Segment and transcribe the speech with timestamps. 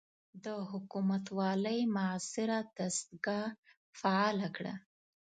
[0.43, 3.47] د حکومتوالۍ معاصره دستګاه
[3.99, 4.73] فعاله کړه.